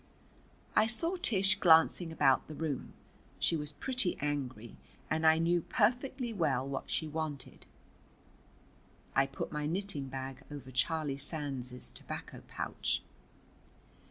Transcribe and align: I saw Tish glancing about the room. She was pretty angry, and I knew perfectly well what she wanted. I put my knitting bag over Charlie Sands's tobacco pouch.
I 0.75 0.87
saw 0.87 1.15
Tish 1.15 1.59
glancing 1.59 2.11
about 2.11 2.47
the 2.47 2.55
room. 2.55 2.93
She 3.37 3.55
was 3.55 3.71
pretty 3.71 4.17
angry, 4.19 4.75
and 5.11 5.27
I 5.27 5.37
knew 5.37 5.61
perfectly 5.61 6.33
well 6.33 6.67
what 6.67 6.89
she 6.89 7.07
wanted. 7.07 7.67
I 9.15 9.27
put 9.27 9.51
my 9.51 9.67
knitting 9.67 10.07
bag 10.07 10.41
over 10.49 10.71
Charlie 10.71 11.17
Sands's 11.17 11.91
tobacco 11.91 12.41
pouch. 12.47 13.03